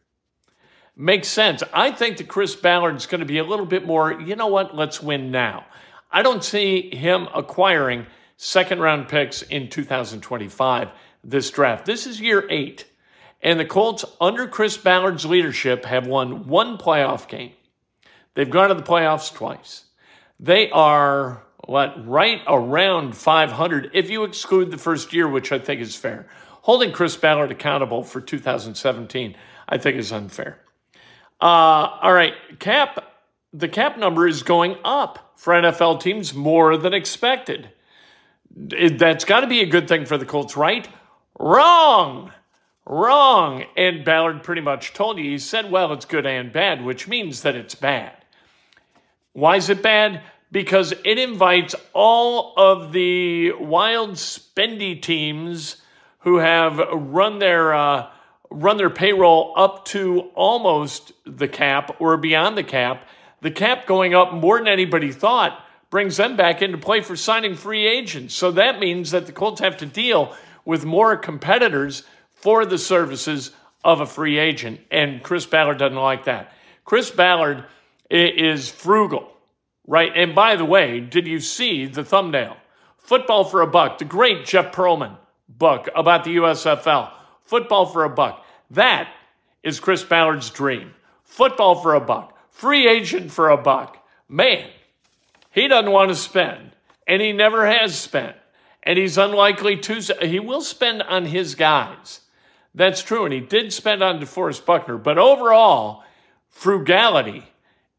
Makes 0.97 1.29
sense. 1.29 1.63
I 1.75 1.91
think 1.91 2.17
that 2.17 2.29
Chris 2.29 2.57
Ballard's 2.57 3.05
going 3.05 3.21
to 3.21 3.27
be 3.27 3.37
a 3.37 3.45
little 3.45 3.67
bit 3.67 3.85
more, 3.85 4.19
you 4.19 4.37
know 4.37 4.47
what, 4.47 4.75
let's 4.75 5.03
win 5.03 5.31
now. 5.31 5.67
I 6.11 6.23
don't 6.23 6.43
see 6.43 6.97
him 6.97 7.29
acquiring 7.35 8.07
second 8.39 8.81
round 8.81 9.09
picks 9.09 9.43
in 9.43 9.69
2025, 9.69 10.89
this 11.23 11.51
draft. 11.51 11.85
This 11.85 12.07
is 12.07 12.19
year 12.19 12.47
eight. 12.49 12.87
And 13.41 13.59
the 13.59 13.65
Colts, 13.65 14.05
under 14.21 14.49
Chris 14.49 14.77
Ballard's 14.77 15.25
leadership, 15.25 15.85
have 15.85 16.07
won 16.07 16.49
one 16.49 16.77
playoff 16.77 17.29
game. 17.29 17.53
They've 18.35 18.51
gone 18.51 18.69
to 18.69 18.75
the 18.75 18.83
playoffs 18.83 19.33
twice. 19.33 19.85
They 20.41 20.71
are 20.71 21.43
what, 21.67 22.07
right 22.07 22.41
around 22.47 23.17
500 23.17 23.91
if 23.95 24.11
you 24.11 24.25
exclude 24.25 24.71
the 24.71 24.79
first 24.79 25.13
year, 25.13 25.29
which 25.29 25.53
I 25.53 25.59
think 25.59 25.81
is 25.81 25.95
fair. 25.95 26.29
Holding 26.63 26.93
Chris 26.93 27.17
Ballard 27.17 27.51
accountable 27.51 28.03
for 28.03 28.21
2017, 28.21 29.37
I 29.69 29.79
think 29.79 29.97
is 29.97 30.13
unfair. 30.13 30.61
Uh, 31.41 31.45
all 32.03 32.13
right, 32.13 32.35
cap. 32.59 33.05
The 33.53 33.69
cap 33.69 33.99
number 33.99 34.29
is 34.29 34.43
going 34.43 34.77
up 34.85 35.33
for 35.37 35.55
NFL 35.55 36.01
teams 36.01 36.35
more 36.35 36.77
than 36.77 36.93
expected. 36.93 37.71
That's 38.55 39.25
got 39.25 39.41
to 39.41 39.47
be 39.47 39.61
a 39.61 39.67
good 39.67 39.89
thing 39.89 40.05
for 40.05 40.19
the 40.19 40.27
Colts, 40.27 40.57
right? 40.57 40.87
Wrong. 41.39 42.33
Wrong. 42.89 43.65
And 43.77 44.03
Ballard 44.03 44.43
pretty 44.43 44.63
much 44.63 44.95
told 44.95 45.19
you. 45.19 45.25
He 45.25 45.39
said, 45.39 45.71
well, 45.71 45.93
it's 45.93 46.07
good 46.07 46.27
and 46.27 46.51
bad, 46.51 46.83
which 46.83 47.07
means 47.07 47.43
that 47.43 47.55
it's 47.55 47.75
bad. 47.75 48.13
Why 49.35 49.57
is 49.57 49.69
it 49.69 49.83
bad? 49.83 50.23
Because 50.51 50.95
it 51.05 51.19
invites 51.19 51.75
all 51.93 52.55
of 52.57 52.93
the 52.93 53.53
wild, 53.53 54.13
spendy 54.13 55.01
teams 55.01 55.77
who 56.21 56.39
have 56.39 56.79
run 56.79 57.39
their 57.39 57.75
uh, 57.75 58.11
run 58.51 58.79
their 58.79 58.89
payroll 58.89 59.53
up 59.57 59.85
to 59.85 60.21
almost 60.35 61.13
the 61.27 61.47
cap 61.47 62.01
or 62.01 62.17
beyond 62.17 62.57
the 62.57 62.65
cap. 62.65 63.07
The 63.43 63.51
cap 63.51 63.87
going 63.87 64.15
up 64.15 64.33
more 64.33 64.57
than 64.57 64.67
anybody 64.67 65.13
thought 65.13 65.63
brings 65.91 66.17
them 66.17 66.37
back 66.37 66.63
into 66.63 66.79
play 66.79 67.03
for 67.03 67.17
signing 67.17 67.55
free 67.55 67.87
agents. 67.87 68.35
So 68.35 68.51
that 68.53 68.79
means 68.81 69.11
that 69.11 69.27
the 69.27 69.33
Colts 69.33 69.61
have 69.61 69.77
to 69.77 69.87
deal 69.87 70.35
with 70.65 70.87
more 70.87 71.17
competitors 71.17 72.05
for 72.41 72.67
the 72.67 72.79
services 72.79 73.53
of 73.85 74.01
a 74.01 74.07
free 74.07 74.39
agent. 74.39 74.81
And 74.91 75.23
Chris 75.23 75.47
Ballard 75.47 75.79
doesn't 75.79 75.97
like 75.97 76.25
that. 76.25 76.53
Chris 76.85 77.11
Ballard 77.11 77.65
is 78.11 78.69
frugal, 78.69 79.31
right? 79.87 80.11
And 80.15 80.35
by 80.35 80.57
the 80.57 80.65
way, 80.65 81.01
did 81.01 81.27
you 81.27 81.41
see 81.41 81.87
the 81.87 82.05
thumbnail? 82.05 82.57
Football 82.99 83.45
for 83.45 83.63
a 83.63 83.67
Buck, 83.67 83.99
the 83.99 84.05
great 84.05 84.45
Jeff 84.45 84.73
Pearlman 84.73 85.17
book 85.49 85.89
about 85.95 86.25
the 86.25 86.37
USFL. 86.37 87.13
Football 87.45 87.87
for 87.87 88.05
a 88.05 88.11
Buck. 88.11 88.45
That 88.71 89.13
is 89.63 89.81
Chris 89.81 90.05
Ballard's 90.05 90.51
dream. 90.51 90.95
Football 91.25 91.77
for 91.77 91.95
a 91.95 92.01
buck. 92.01 92.37
Free 92.51 92.89
agent 92.89 93.31
for 93.31 93.51
a 93.51 93.57
buck. 93.57 93.99
Man, 94.29 94.69
he 95.51 95.69
doesn't 95.69 95.93
want 95.93 96.09
to 96.09 96.17
spend, 96.17 96.73
and 97.07 97.23
he 97.23 97.33
never 97.33 97.67
has 97.67 97.99
spent. 97.99 98.37
And 98.83 98.99
he's 98.99 99.19
unlikely 99.19 99.77
to. 99.79 100.01
He 100.23 100.41
will 100.41 100.63
spend 100.63 101.03
on 101.03 101.27
his 101.27 101.55
guys. 101.55 102.21
That's 102.75 103.03
true. 103.03 103.25
And 103.25 103.35
he 103.35 103.41
did 103.41 103.73
spend 103.73 104.03
on 104.03 104.21
DeForest 104.21 104.65
Buckner. 104.65 104.99
But 104.99 105.19
overall, 105.19 106.05
frugality 106.49 107.45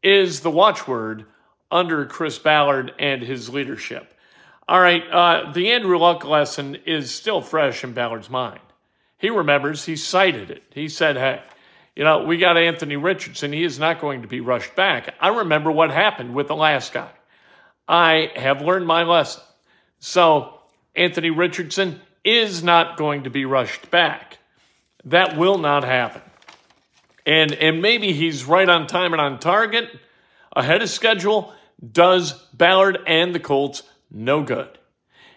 is 0.02 0.40
the 0.40 0.50
watchword 0.50 1.26
under 1.70 2.06
Chris 2.06 2.38
Ballard 2.38 2.92
and 2.98 3.22
his 3.22 3.48
leadership. 3.48 4.14
All 4.68 4.80
right, 4.80 5.02
uh, 5.10 5.52
the 5.52 5.72
Andrew 5.72 5.98
Luck 5.98 6.24
lesson 6.24 6.76
is 6.86 7.12
still 7.12 7.40
fresh 7.40 7.82
in 7.82 7.92
Ballard's 7.92 8.30
mind. 8.30 8.60
He 9.18 9.28
remembers, 9.28 9.84
he 9.84 9.96
cited 9.96 10.50
it. 10.50 10.62
He 10.72 10.88
said, 10.88 11.16
hey, 11.16 11.42
you 11.96 12.04
know, 12.04 12.24
we 12.24 12.38
got 12.38 12.56
Anthony 12.56 12.96
Richardson. 12.96 13.52
He 13.52 13.64
is 13.64 13.78
not 13.78 14.00
going 14.00 14.22
to 14.22 14.28
be 14.28 14.40
rushed 14.40 14.74
back. 14.76 15.14
I 15.20 15.28
remember 15.40 15.70
what 15.70 15.90
happened 15.90 16.34
with 16.34 16.48
the 16.48 16.56
last 16.56 16.92
guy. 16.92 17.10
I 17.86 18.30
have 18.36 18.62
learned 18.62 18.86
my 18.86 19.02
lesson. 19.02 19.42
So, 19.98 20.54
Anthony 20.94 21.30
Richardson 21.30 22.00
is 22.24 22.62
not 22.62 22.96
going 22.96 23.24
to 23.24 23.30
be 23.30 23.44
rushed 23.44 23.90
back. 23.90 24.38
That 25.04 25.36
will 25.36 25.58
not 25.58 25.84
happen. 25.84 26.22
And, 27.26 27.52
and 27.52 27.82
maybe 27.82 28.12
he's 28.12 28.44
right 28.44 28.68
on 28.68 28.86
time 28.86 29.12
and 29.12 29.20
on 29.20 29.38
target, 29.38 29.88
ahead 30.54 30.82
of 30.82 30.90
schedule, 30.90 31.52
does 31.92 32.32
Ballard 32.52 32.98
and 33.06 33.34
the 33.34 33.40
Colts 33.40 33.82
no 34.10 34.42
good. 34.42 34.78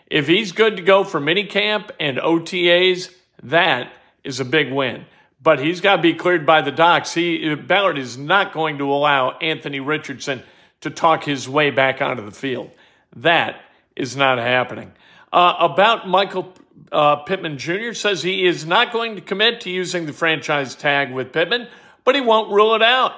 If 0.07 0.27
he's 0.27 0.51
good 0.51 0.77
to 0.77 0.83
go 0.83 1.03
for 1.03 1.19
minicamp 1.19 1.91
and 1.99 2.17
OTAs, 2.17 3.13
that 3.43 3.91
is 4.23 4.39
a 4.39 4.45
big 4.45 4.71
win. 4.71 5.05
But 5.41 5.59
he's 5.59 5.81
got 5.81 5.97
to 5.97 6.01
be 6.01 6.13
cleared 6.13 6.45
by 6.45 6.61
the 6.61 6.71
docs. 6.71 7.13
He 7.13 7.53
Ballard 7.55 7.97
is 7.97 8.17
not 8.17 8.53
going 8.53 8.77
to 8.77 8.91
allow 8.91 9.37
Anthony 9.39 9.79
Richardson 9.79 10.41
to 10.81 10.89
talk 10.89 11.23
his 11.23 11.49
way 11.49 11.69
back 11.69 12.01
onto 12.01 12.23
the 12.23 12.31
field. 12.31 12.71
That 13.17 13.61
is 13.95 14.15
not 14.15 14.37
happening. 14.37 14.93
Uh, 15.31 15.55
about 15.59 16.07
Michael 16.07 16.53
uh, 16.91 17.17
Pittman 17.17 17.57
Jr. 17.57 17.93
says 17.93 18.21
he 18.21 18.45
is 18.45 18.65
not 18.65 18.93
going 18.93 19.15
to 19.15 19.21
commit 19.21 19.61
to 19.61 19.69
using 19.69 20.05
the 20.05 20.13
franchise 20.13 20.75
tag 20.75 21.11
with 21.11 21.31
Pittman, 21.31 21.67
but 22.03 22.15
he 22.15 22.21
won't 22.21 22.51
rule 22.51 22.75
it 22.75 22.81
out. 22.81 23.13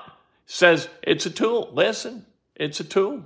Says 0.46 0.88
it's 1.02 1.26
a 1.26 1.30
tool. 1.30 1.70
Listen, 1.74 2.26
it's 2.56 2.80
a 2.80 2.84
tool. 2.84 3.24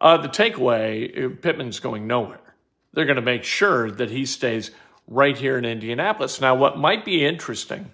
Uh, 0.00 0.16
the 0.16 0.28
takeaway: 0.28 1.26
uh, 1.26 1.36
Pittman's 1.40 1.80
going 1.80 2.06
nowhere. 2.06 2.40
They're 2.92 3.06
going 3.06 3.16
to 3.16 3.22
make 3.22 3.44
sure 3.44 3.90
that 3.90 4.10
he 4.10 4.24
stays 4.24 4.70
right 5.08 5.36
here 5.36 5.58
in 5.58 5.64
Indianapolis. 5.64 6.40
Now, 6.40 6.54
what 6.54 6.78
might 6.78 7.04
be 7.04 7.24
interesting 7.24 7.90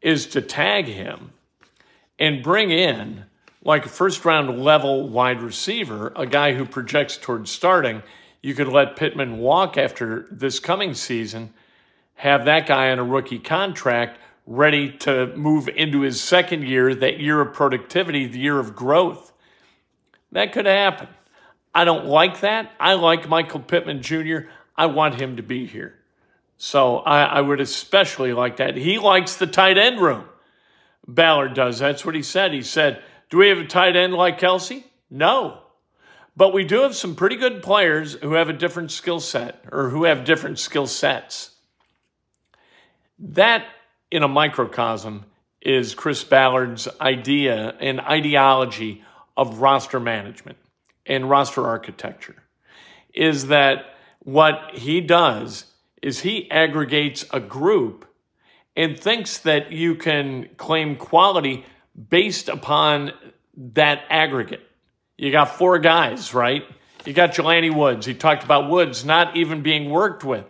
is 0.00 0.26
to 0.28 0.40
tag 0.40 0.86
him 0.86 1.32
and 2.18 2.42
bring 2.42 2.70
in 2.70 3.24
like 3.62 3.84
a 3.84 3.90
first 3.90 4.24
round 4.24 4.62
level 4.62 5.08
wide 5.08 5.42
receiver, 5.42 6.12
a 6.16 6.26
guy 6.26 6.54
who 6.54 6.64
projects 6.64 7.16
towards 7.16 7.50
starting 7.50 8.02
you 8.42 8.54
could 8.54 8.68
let 8.68 8.96
Pittman 8.96 9.38
walk 9.38 9.76
after 9.76 10.26
this 10.30 10.58
coming 10.58 10.94
season, 10.94 11.52
have 12.14 12.44
that 12.46 12.66
guy 12.66 12.90
on 12.90 12.98
a 12.98 13.04
rookie 13.04 13.38
contract 13.38 14.18
ready 14.46 14.90
to 14.98 15.34
move 15.36 15.68
into 15.68 16.00
his 16.00 16.20
second 16.20 16.64
year, 16.64 16.94
that 16.94 17.20
year 17.20 17.40
of 17.40 17.54
productivity, 17.54 18.26
the 18.26 18.38
year 18.38 18.58
of 18.58 18.74
growth. 18.74 19.32
That 20.32 20.52
could 20.52 20.66
happen. 20.66 21.08
I 21.74 21.84
don't 21.84 22.06
like 22.06 22.40
that. 22.40 22.72
I 22.80 22.94
like 22.94 23.28
Michael 23.28 23.60
Pittman 23.60 24.02
Jr. 24.02 24.48
I 24.76 24.86
want 24.86 25.20
him 25.20 25.36
to 25.36 25.42
be 25.42 25.66
here. 25.66 25.94
So 26.58 26.98
I, 26.98 27.22
I 27.22 27.40
would 27.40 27.60
especially 27.60 28.32
like 28.32 28.56
that. 28.56 28.76
He 28.76 28.98
likes 28.98 29.36
the 29.36 29.46
tight 29.46 29.78
end 29.78 30.00
room. 30.00 30.24
Ballard 31.06 31.54
does. 31.54 31.78
That's 31.78 32.04
what 32.04 32.14
he 32.14 32.22
said. 32.22 32.52
He 32.52 32.62
said, 32.62 33.02
Do 33.30 33.38
we 33.38 33.48
have 33.48 33.58
a 33.58 33.66
tight 33.66 33.96
end 33.96 34.14
like 34.14 34.38
Kelce? 34.38 34.84
No. 35.10 35.62
But 36.40 36.54
we 36.54 36.64
do 36.64 36.80
have 36.84 36.96
some 36.96 37.16
pretty 37.16 37.36
good 37.36 37.62
players 37.62 38.14
who 38.14 38.32
have 38.32 38.48
a 38.48 38.54
different 38.54 38.90
skill 38.92 39.20
set 39.20 39.62
or 39.70 39.90
who 39.90 40.04
have 40.04 40.24
different 40.24 40.58
skill 40.58 40.86
sets. 40.86 41.50
That, 43.18 43.66
in 44.10 44.22
a 44.22 44.28
microcosm, 44.28 45.26
is 45.60 45.94
Chris 45.94 46.24
Ballard's 46.24 46.88
idea 46.98 47.76
and 47.78 48.00
ideology 48.00 49.04
of 49.36 49.58
roster 49.58 50.00
management 50.00 50.56
and 51.04 51.28
roster 51.28 51.66
architecture. 51.66 52.42
Is 53.12 53.48
that 53.48 53.96
what 54.20 54.70
he 54.72 55.02
does 55.02 55.66
is 56.00 56.20
he 56.20 56.50
aggregates 56.50 57.26
a 57.34 57.40
group 57.40 58.06
and 58.74 58.98
thinks 58.98 59.36
that 59.36 59.72
you 59.72 59.94
can 59.94 60.48
claim 60.56 60.96
quality 60.96 61.66
based 62.08 62.48
upon 62.48 63.12
that 63.54 64.04
aggregate. 64.08 64.69
You 65.20 65.30
got 65.30 65.58
four 65.58 65.78
guys, 65.78 66.32
right? 66.32 66.64
You 67.04 67.12
got 67.12 67.32
Jelani 67.32 67.74
Woods. 67.74 68.06
He 68.06 68.14
talked 68.14 68.42
about 68.42 68.70
Woods 68.70 69.04
not 69.04 69.36
even 69.36 69.60
being 69.60 69.90
worked 69.90 70.24
with 70.24 70.46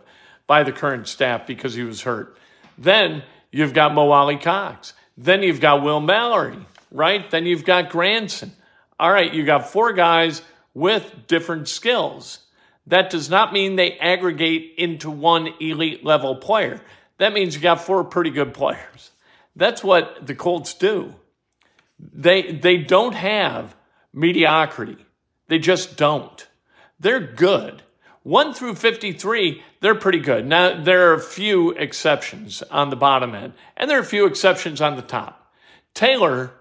by 0.47 0.63
the 0.63 0.71
current 0.71 1.09
staff 1.09 1.45
because 1.45 1.75
he 1.75 1.83
was 1.83 2.03
hurt. 2.03 2.39
Then 2.79 3.25
you've 3.51 3.75
got 3.75 3.93
Mo 3.93 4.09
Alie-Cox. 4.13 4.93
Then 5.19 5.43
you've 5.43 5.61
got 5.61 5.83
Will 5.83 5.99
Mallory, 5.99 6.65
right? 6.93 7.29
Then 7.33 7.47
you've 7.47 7.65
got 7.65 7.91
Granson. 7.91 8.53
All 9.01 9.11
right, 9.11 9.35
you 9.35 9.45
got 9.45 9.73
four 9.73 9.93
guys 9.93 10.41
with 10.73 11.27
different 11.27 11.67
skills. 11.67 12.39
That 12.87 13.11
does 13.11 13.29
not 13.29 13.53
mean 13.53 13.75
they 13.75 13.99
aggregate 13.99 14.75
into 14.79 15.11
one 15.11 15.49
elite 15.59 16.05
level 16.05 16.37
player. 16.37 16.81
That 17.19 17.33
means 17.33 17.57
you 17.57 17.61
got 17.61 17.81
four 17.81 18.05
pretty 18.05 18.31
good 18.31 18.55
players. 18.55 19.11
That's 19.57 19.83
what 19.83 20.29
the 20.29 20.37
Colts 20.37 20.75
do. 20.75 21.13
They 21.99 22.53
they 22.53 22.77
don't 22.77 23.17
have 23.17 23.75
mediocrity. 24.13 24.97
They 25.49 25.59
just 25.59 25.97
don't. 25.97 26.47
They're 26.99 27.21
good. 27.21 27.83
1 28.23 28.53
through 28.53 28.75
53, 28.75 29.63
they're 29.81 29.95
pretty 29.95 30.19
good. 30.19 30.47
Now, 30.47 30.83
there 30.83 31.11
are 31.11 31.15
a 31.15 31.23
few 31.23 31.71
exceptions 31.71 32.63
on 32.71 32.91
the 32.91 32.97
bottom 32.97 33.35
end, 33.35 33.55
and 33.77 33.91
there 33.91 33.97
are 33.97 34.03
a 34.03 34.05
few 34.05 34.27
exceptions 34.27 34.81
on 34.83 34.97
the 34.97 35.03
top. 35.03 35.53
Taylor 35.95 36.53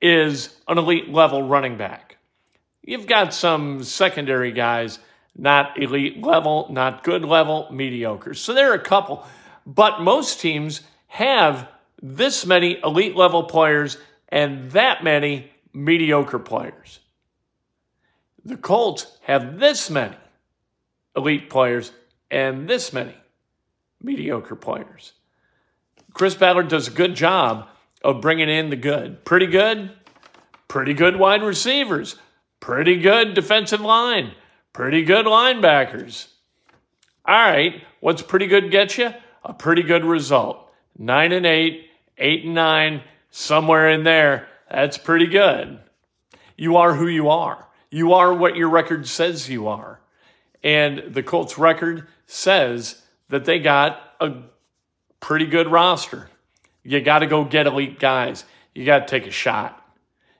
is 0.00 0.56
an 0.66 0.76
elite 0.76 1.08
level 1.08 1.42
running 1.42 1.76
back. 1.76 2.16
You've 2.82 3.06
got 3.06 3.32
some 3.32 3.84
secondary 3.84 4.50
guys, 4.50 4.98
not 5.36 5.80
elite 5.80 6.20
level, 6.20 6.66
not 6.70 7.04
good 7.04 7.24
level, 7.24 7.68
mediocre. 7.70 8.34
So 8.34 8.52
there 8.52 8.72
are 8.72 8.74
a 8.74 8.80
couple, 8.80 9.24
but 9.66 10.00
most 10.00 10.40
teams 10.40 10.80
have 11.06 11.68
this 12.02 12.44
many 12.44 12.78
elite 12.82 13.14
level 13.14 13.44
players 13.44 13.98
and 14.28 14.70
that 14.72 15.04
many 15.04 15.50
mediocre 15.72 16.38
players. 16.38 17.00
The 18.44 18.56
Colts 18.56 19.18
have 19.22 19.58
this 19.58 19.90
many 19.90 20.16
elite 21.16 21.50
players 21.50 21.92
and 22.30 22.68
this 22.68 22.92
many 22.92 23.14
mediocre 24.02 24.56
players. 24.56 25.12
Chris 26.12 26.34
Ballard 26.34 26.68
does 26.68 26.88
a 26.88 26.92
good 26.92 27.14
job 27.14 27.68
of 28.02 28.20
bringing 28.20 28.48
in 28.48 28.70
the 28.70 28.76
good. 28.76 29.24
Pretty 29.24 29.46
good, 29.46 29.90
pretty 30.68 30.94
good 30.94 31.16
wide 31.16 31.42
receivers, 31.42 32.16
pretty 32.60 32.96
good 32.96 33.34
defensive 33.34 33.80
line, 33.80 34.32
pretty 34.72 35.02
good 35.02 35.26
linebackers. 35.26 36.28
All 37.24 37.34
right, 37.34 37.82
what's 38.00 38.22
pretty 38.22 38.46
good 38.46 38.70
get 38.70 38.96
you? 38.96 39.12
A 39.44 39.52
pretty 39.52 39.82
good 39.82 40.04
result. 40.04 40.70
9 40.96 41.32
and 41.32 41.46
8, 41.46 41.86
8 42.16 42.44
and 42.44 42.54
9, 42.54 43.02
somewhere 43.30 43.90
in 43.90 44.02
there, 44.02 44.48
that's 44.70 44.98
pretty 44.98 45.26
good. 45.26 45.78
You 46.56 46.76
are 46.76 46.94
who 46.94 47.06
you 47.06 47.28
are. 47.28 47.66
You 47.90 48.12
are 48.14 48.32
what 48.34 48.56
your 48.56 48.68
record 48.68 49.06
says 49.06 49.48
you 49.48 49.68
are. 49.68 50.00
And 50.62 51.14
the 51.14 51.22
Colts 51.22 51.56
record 51.56 52.08
says 52.26 53.00
that 53.28 53.44
they 53.44 53.58
got 53.60 54.00
a 54.20 54.42
pretty 55.20 55.46
good 55.46 55.70
roster. 55.70 56.28
You 56.82 57.00
got 57.00 57.20
to 57.20 57.26
go 57.26 57.44
get 57.44 57.66
elite 57.66 57.98
guys. 57.98 58.44
You 58.74 58.84
got 58.84 59.06
to 59.06 59.06
take 59.06 59.26
a 59.26 59.30
shot. 59.30 59.74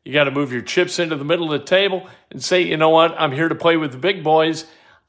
You 0.04 0.12
got 0.12 0.24
to 0.24 0.30
move 0.30 0.52
your 0.52 0.62
chips 0.62 0.98
into 0.98 1.16
the 1.16 1.24
middle 1.24 1.52
of 1.52 1.60
the 1.60 1.66
table 1.66 2.08
and 2.30 2.42
say, 2.42 2.62
you 2.62 2.76
know 2.76 2.90
what? 2.90 3.14
I'm 3.18 3.32
here 3.32 3.48
to 3.48 3.54
play 3.54 3.76
with 3.76 3.92
the 3.92 3.98
big 3.98 4.24
boys. 4.24 4.64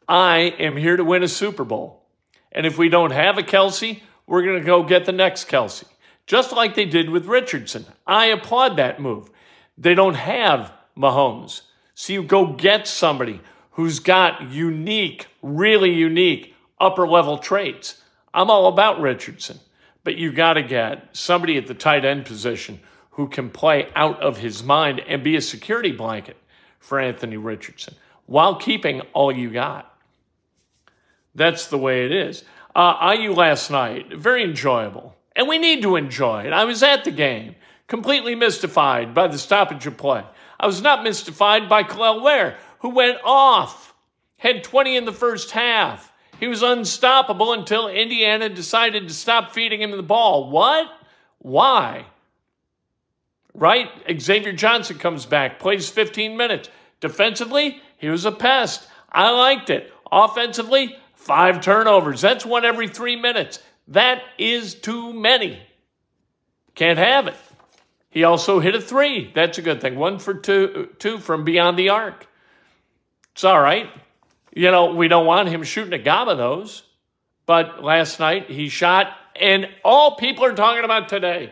I 0.07 0.53
am 0.59 0.75
here 0.75 0.97
to 0.97 1.03
win 1.03 1.23
a 1.23 1.27
Super 1.27 1.63
Bowl. 1.63 2.03
And 2.51 2.65
if 2.65 2.77
we 2.77 2.89
don't 2.89 3.11
have 3.11 3.37
a 3.37 3.43
Kelce, 3.43 4.01
we're 4.27 4.43
going 4.43 4.59
to 4.59 4.65
go 4.65 4.83
get 4.83 5.05
the 5.05 5.11
next 5.11 5.47
Kelce, 5.47 5.85
just 6.29 6.51
like 6.51 6.75
they 6.75 6.85
did 6.85 7.09
with 7.09 7.25
Richardson. 7.25 7.87
I 8.05 8.27
applaud 8.27 8.77
that 8.77 9.01
move. 9.01 9.31
They 9.79 9.95
don't 9.95 10.13
have 10.13 10.71
Mahomes. 10.95 11.61
So 11.95 12.13
you 12.13 12.21
go 12.21 12.53
get 12.53 12.87
somebody 12.87 13.41
who's 13.71 13.99
got 13.99 14.51
unique, 14.51 15.25
really 15.41 15.91
unique 15.91 16.53
upper 16.79 17.07
level 17.07 17.39
traits. 17.39 18.03
I'm 18.31 18.51
all 18.51 18.67
about 18.67 19.01
Richardson, 19.01 19.59
but 20.03 20.17
you 20.17 20.31
got 20.31 20.53
to 20.53 20.61
get 20.61 21.09
somebody 21.13 21.57
at 21.57 21.65
the 21.65 21.73
tight 21.73 22.05
end 22.05 22.27
position 22.27 22.79
who 23.09 23.27
can 23.27 23.49
play 23.49 23.89
out 23.95 24.21
of 24.21 24.37
his 24.37 24.61
mind 24.61 24.99
and 25.07 25.23
be 25.23 25.35
a 25.35 25.41
security 25.41 25.91
blanket 25.91 26.37
for 26.77 26.99
Anthony 26.99 27.37
Richardson 27.37 27.95
while 28.27 28.53
keeping 28.53 29.01
all 29.13 29.31
you 29.31 29.49
got. 29.49 29.97
That's 31.33 31.65
the 31.65 31.79
way 31.79 32.05
it 32.05 32.11
is. 32.11 32.43
Uh, 32.75 33.15
IU 33.17 33.33
last 33.33 33.71
night, 33.71 34.13
very 34.13 34.43
enjoyable. 34.43 35.15
And 35.39 35.47
we 35.47 35.57
need 35.57 35.83
to 35.83 35.95
enjoy 35.95 36.41
it. 36.41 36.51
I 36.51 36.65
was 36.65 36.83
at 36.83 37.05
the 37.05 37.11
game, 37.11 37.55
completely 37.87 38.35
mystified 38.35 39.13
by 39.13 39.27
the 39.27 39.37
stoppage 39.37 39.87
of 39.87 39.95
play. 39.95 40.25
I 40.59 40.67
was 40.67 40.81
not 40.81 41.01
mystified 41.01 41.69
by 41.69 41.83
Kel'el 41.83 42.21
Ware, 42.21 42.57
who 42.79 42.89
went 42.89 43.19
off, 43.23 43.95
had 44.35 44.65
20 44.65 44.97
in 44.97 45.05
the 45.05 45.13
first 45.13 45.51
half. 45.51 46.11
He 46.41 46.49
was 46.49 46.61
unstoppable 46.61 47.53
until 47.53 47.87
Indiana 47.87 48.49
decided 48.49 49.07
to 49.07 49.13
stop 49.13 49.53
feeding 49.53 49.81
him 49.81 49.91
the 49.91 50.03
ball. 50.03 50.49
What? 50.51 50.87
Why? 51.37 52.05
Right? 53.53 53.87
Xavier 54.19 54.51
Johnson 54.51 54.97
comes 54.97 55.25
back, 55.25 55.57
plays 55.57 55.89
15 55.89 56.35
minutes. 56.35 56.67
Defensively, 56.99 57.81
he 57.95 58.09
was 58.09 58.25
a 58.25 58.33
pest. 58.33 58.89
I 59.09 59.31
liked 59.31 59.69
it. 59.69 59.93
Offensively, 60.11 60.97
five 61.13 61.61
turnovers. 61.61 62.19
That's 62.19 62.45
one 62.45 62.65
every 62.65 62.89
three 62.89 63.15
minutes. 63.15 63.59
That 63.89 64.21
is 64.37 64.75
too 64.75 65.13
many. 65.13 65.59
Can't 66.75 66.99
have 66.99 67.27
it. 67.27 67.35
He 68.11 68.23
also 68.23 68.59
hit 68.59 68.75
a 68.75 68.81
three. 68.81 69.31
That's 69.33 69.57
a 69.57 69.61
good 69.61 69.81
thing. 69.81 69.95
One 69.95 70.19
for 70.19 70.33
two, 70.33 70.89
two 70.99 71.17
from 71.17 71.43
beyond 71.43 71.77
the 71.77 71.89
arc. 71.89 72.27
It's 73.33 73.43
all 73.43 73.59
right. 73.59 73.89
You 74.53 74.71
know, 74.71 74.93
we 74.93 75.07
don't 75.07 75.25
want 75.25 75.49
him 75.49 75.63
shooting 75.63 75.93
a 75.93 75.99
gob 75.99 76.27
of 76.27 76.37
those. 76.37 76.83
But 77.45 77.83
last 77.83 78.19
night 78.19 78.49
he 78.49 78.69
shot, 78.69 79.07
and 79.35 79.67
all 79.83 80.15
people 80.17 80.45
are 80.45 80.55
talking 80.55 80.83
about 80.83 81.09
today. 81.09 81.51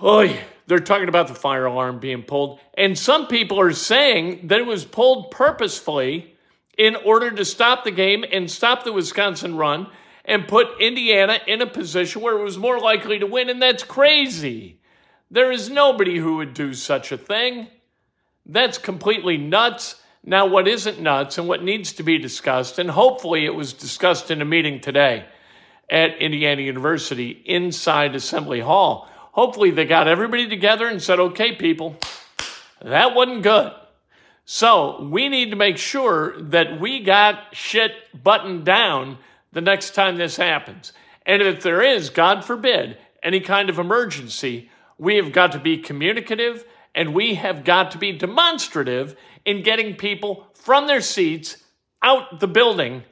Oh, 0.00 0.28
they're 0.66 0.78
talking 0.78 1.08
about 1.08 1.28
the 1.28 1.34
fire 1.34 1.66
alarm 1.66 1.98
being 1.98 2.22
pulled. 2.22 2.60
And 2.74 2.96
some 2.96 3.26
people 3.26 3.58
are 3.60 3.72
saying 3.72 4.48
that 4.48 4.60
it 4.60 4.66
was 4.66 4.84
pulled 4.84 5.30
purposefully 5.30 6.36
in 6.78 6.94
order 6.94 7.30
to 7.30 7.44
stop 7.44 7.84
the 7.84 7.90
game 7.90 8.24
and 8.30 8.50
stop 8.50 8.84
the 8.84 8.92
Wisconsin 8.92 9.56
run 9.56 9.88
and 10.26 10.48
put 10.48 10.80
Indiana 10.80 11.38
in 11.46 11.62
a 11.62 11.66
position 11.66 12.20
where 12.20 12.36
it 12.36 12.42
was 12.42 12.58
more 12.58 12.78
likely 12.78 13.20
to 13.20 13.26
win. 13.26 13.48
And 13.48 13.62
that's 13.62 13.84
crazy. 13.84 14.80
There 15.30 15.52
is 15.52 15.70
nobody 15.70 16.18
who 16.18 16.36
would 16.36 16.52
do 16.52 16.74
such 16.74 17.12
a 17.12 17.16
thing. 17.16 17.68
That's 18.44 18.76
completely 18.76 19.36
nuts. 19.36 20.00
Now, 20.24 20.46
what 20.46 20.66
isn't 20.66 21.00
nuts 21.00 21.38
and 21.38 21.46
what 21.46 21.62
needs 21.62 21.92
to 21.94 22.02
be 22.02 22.18
discussed, 22.18 22.80
and 22.80 22.90
hopefully 22.90 23.44
it 23.44 23.54
was 23.54 23.72
discussed 23.72 24.32
in 24.32 24.42
a 24.42 24.44
meeting 24.44 24.80
today 24.80 25.24
at 25.88 26.18
Indiana 26.18 26.62
University 26.62 27.30
inside 27.30 28.16
Assembly 28.16 28.58
Hall. 28.58 29.08
Hopefully 29.30 29.70
they 29.70 29.84
got 29.84 30.08
everybody 30.08 30.48
together 30.48 30.88
and 30.88 31.00
said, 31.00 31.20
okay, 31.20 31.54
people, 31.54 31.96
that 32.82 33.14
wasn't 33.14 33.44
good. 33.44 33.72
So 34.44 35.02
we 35.02 35.28
need 35.28 35.50
to 35.50 35.56
make 35.56 35.76
sure 35.76 36.40
that 36.40 36.80
we 36.80 37.00
got 37.04 37.54
shit 37.54 37.92
buttoned 38.14 38.64
down 38.64 39.18
the 39.56 39.62
next 39.62 39.94
time 39.94 40.18
this 40.18 40.36
happens. 40.36 40.92
And 41.24 41.40
if 41.40 41.62
there 41.62 41.80
is, 41.80 42.10
God 42.10 42.44
forbid, 42.44 42.98
any 43.22 43.40
kind 43.40 43.70
of 43.70 43.78
emergency, 43.78 44.68
we 44.98 45.16
have 45.16 45.32
got 45.32 45.52
to 45.52 45.58
be 45.58 45.78
communicative 45.78 46.66
and 46.94 47.14
we 47.14 47.36
have 47.36 47.64
got 47.64 47.92
to 47.92 47.98
be 47.98 48.12
demonstrative 48.12 49.16
in 49.46 49.62
getting 49.62 49.96
people 49.96 50.46
from 50.52 50.86
their 50.86 51.00
seats 51.00 51.56
out 52.02 52.38
the 52.38 52.46
building, 52.46 53.02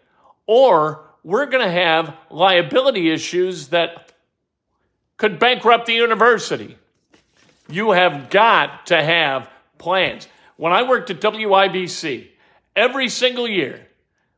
or 0.47 1.09
we're 1.23 1.47
going 1.47 1.65
to 1.65 1.73
have 1.73 2.15
liability 2.31 3.11
issues 3.11 3.69
that 3.69 4.13
could 5.17 5.39
bankrupt 5.39 5.87
the 5.87 5.95
university. 5.95 6.77
You 7.71 7.93
have 7.93 8.29
got 8.29 8.85
to 8.89 9.03
have 9.03 9.49
plans. 9.79 10.29
When 10.59 10.75
I 10.75 10.83
worked 10.83 11.09
at 11.09 11.23
WIBC, 11.23 12.29
every 12.77 13.09
single 13.09 13.49
year, 13.49 13.87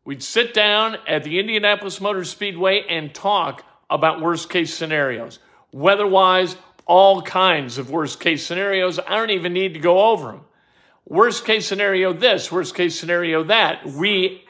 we'd 0.06 0.22
sit 0.22 0.54
down 0.54 0.96
at 1.06 1.24
the 1.24 1.38
Indianapolis 1.38 2.00
Motor 2.00 2.24
Speedway 2.24 2.86
and 2.88 3.12
talk 3.12 3.66
about 3.90 4.22
worst 4.22 4.48
case 4.48 4.72
scenarios, 4.72 5.40
weather 5.72 6.06
wise, 6.06 6.56
all 6.86 7.20
kinds 7.20 7.76
of 7.76 7.90
worst 7.90 8.20
case 8.20 8.46
scenarios. 8.46 8.98
I 8.98 9.16
don't 9.16 9.30
even 9.30 9.52
need 9.52 9.74
to 9.74 9.80
go 9.80 10.12
over 10.12 10.28
them. 10.28 10.44
Worst 11.08 11.44
case 11.44 11.66
scenario 11.66 12.12
this, 12.12 12.50
worst 12.50 12.74
case 12.74 12.98
scenario 12.98 13.44
that. 13.44 13.84
We, 13.84 14.44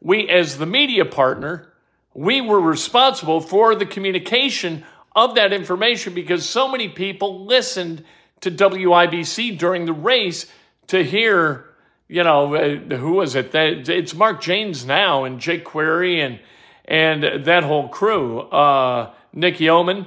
we 0.00 0.28
as 0.28 0.58
the 0.58 0.66
media 0.66 1.04
partner, 1.04 1.72
we 2.12 2.40
were 2.40 2.60
responsible 2.60 3.40
for 3.40 3.74
the 3.74 3.86
communication 3.86 4.84
of 5.14 5.36
that 5.36 5.52
information 5.52 6.12
because 6.12 6.48
so 6.48 6.68
many 6.68 6.88
people 6.88 7.46
listened 7.46 8.04
to 8.40 8.50
WIBC 8.50 9.58
during 9.58 9.86
the 9.86 9.92
race 9.92 10.46
to 10.88 11.02
hear, 11.02 11.73
you 12.08 12.22
know, 12.22 12.54
uh, 12.54 12.96
who 12.96 13.12
was 13.12 13.34
it? 13.34 13.54
It's 13.54 14.14
Mark 14.14 14.42
Jaynes 14.42 14.84
now 14.84 15.24
and 15.24 15.40
Jake 15.40 15.64
Query 15.64 16.20
and 16.20 16.40
and 16.86 17.46
that 17.46 17.64
whole 17.64 17.88
crew, 17.88 18.40
uh, 18.40 19.10
Nick 19.32 19.58
Yeoman 19.60 20.06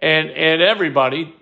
and 0.00 0.30
and 0.30 0.62
everybody 0.62 1.34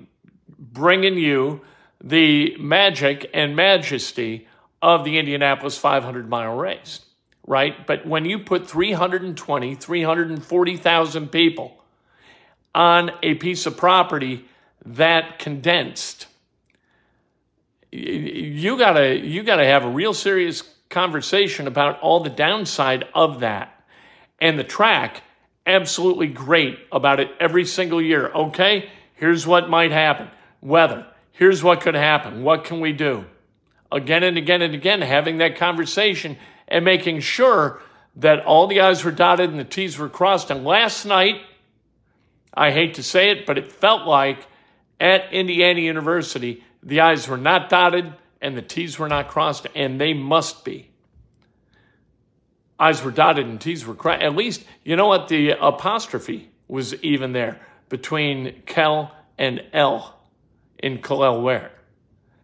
bringing 0.59 1.19
you 1.19 1.63
the 2.03 2.57
magic 2.59 3.29
and 3.35 3.57
majesty 3.57 4.47
of 4.83 5.05
the 5.05 5.19
Indianapolis 5.19 5.79
500 5.79 6.29
mile 6.29 6.57
race, 6.57 7.01
right? 7.47 7.87
But 7.87 8.07
when 8.07 8.25
you 8.25 8.39
put 8.39 8.69
320, 8.69 9.75
340,000 9.75 11.29
people 11.29 11.83
on 12.75 13.11
a 13.23 13.35
piece 13.35 13.67
of 13.67 13.77
property 13.77 14.45
that 14.85 15.39
condensed, 15.39 16.27
you 17.93 18.79
gotta 18.79 19.17
you 19.17 19.43
gotta 19.43 19.65
have 19.65 19.85
a 19.85 19.91
real 19.91 20.15
serious 20.15 20.63
conversation 20.89 21.67
about 21.67 22.01
all 22.01 22.21
the 22.21 22.31
downside 22.31 23.05
of 23.15 23.41
that. 23.41 23.73
And 24.41 24.59
the 24.59 24.65
track 24.65 25.23
absolutely 25.67 26.29
great 26.29 26.79
about 26.93 27.21
it 27.21 27.31
every 27.41 27.65
single 27.65 28.01
year. 28.01 28.31
Okay 28.33 28.89
here's 29.17 29.47
what 29.47 29.69
might 29.69 29.91
happen. 29.91 30.29
Weather. 30.61 31.07
Here's 31.33 31.63
what 31.63 31.81
could 31.81 31.95
happen. 31.95 32.43
What 32.43 32.65
can 32.65 32.81
we 32.81 32.93
do? 32.93 33.25
Again 33.91 34.23
and 34.23 34.39
again 34.39 34.63
and 34.63 34.75
again 34.75 35.01
having 35.01 35.39
that 35.39 35.57
conversation 35.57 36.39
and 36.69 36.85
making 36.85 37.21
sure 37.21 37.81
that 38.17 38.45
all 38.45 38.67
the 38.67 38.81
i's 38.81 39.05
were 39.05 39.13
dotted 39.13 39.51
and 39.51 39.61
the 39.61 39.65
t's 39.65 39.99
were 39.99 40.09
crossed. 40.09 40.51
And 40.51 40.65
last 40.65 41.05
night 41.05 41.41
i 42.55 42.71
hate 42.71 42.95
to 42.95 43.03
say 43.03 43.31
it 43.31 43.47
but 43.47 43.59
it 43.59 43.71
felt 43.71 44.07
like 44.07 44.47
at 44.99 45.33
indiana 45.33 45.81
university 45.81 46.65
the 46.87 47.01
I's 47.01 47.29
were 47.29 47.37
not 47.37 47.69
dotted 47.69 48.15
and 48.41 48.57
the 48.57 48.63
T's 48.63 48.99
were 48.99 49.09
not 49.09 49.29
crossed, 49.29 49.67
and 49.75 50.01
they 50.01 50.15
must 50.15 50.65
be. 50.65 50.89
I's 52.79 53.03
were 53.03 53.11
dotted 53.11 53.47
and 53.47 53.61
T's 53.61 53.85
were 53.85 53.95
crossed. 53.95 54.23
At 54.23 54.37
least, 54.37 54.65
you 54.85 54.97
know 54.97 55.07
what? 55.07 55.29
The 55.29 55.51
apostrophe 55.51 56.49
was 56.69 56.95
even 57.03 57.33
there 57.33 57.61
between 57.89 58.63
Kel 58.67 59.13
and 59.37 59.63
L 59.73 60.19
in 60.79 60.99
Kel'el 60.99 61.43
Ware. 61.43 61.73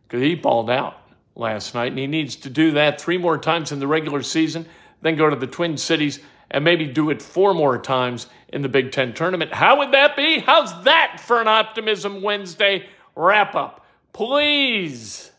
Because 0.09 0.22
he 0.22 0.35
balled 0.35 0.70
out 0.70 0.96
last 1.37 1.74
night, 1.74 1.92
and 1.92 1.98
he 1.98 2.07
needs 2.07 2.37
to 2.37 2.50
do 2.50 2.72
that 2.72 3.00
three 3.00 3.18
more 3.18 3.38
times 3.38 3.70
in 3.70 3.78
the 3.78 3.87
regular 3.87 4.22
season, 4.22 4.66
then 5.02 5.16
go 5.16 5.31
to 5.31 5.37
the 5.37 5.46
Twin 5.46 5.76
Cities 5.76 6.18
and 6.50 6.64
maybe 6.64 6.87
do 6.87 7.11
it 7.11 7.22
four 7.22 7.55
more 7.55 7.78
times 7.78 8.26
in 8.48 8.62
the 8.62 8.68
Big 8.68 8.92
Ten 8.92 9.14
tournament. 9.14 9.52
How 9.52 9.78
would 9.78 9.92
that 9.92 10.16
be? 10.16 10.38
How's 10.38 10.85
that 10.85 11.20
for 11.20 11.40
an 11.40 11.48
Optimism 11.48 12.22
Wednesday 12.22 12.87
wrap 13.14 13.55
up? 13.55 13.82
Please 14.12 15.32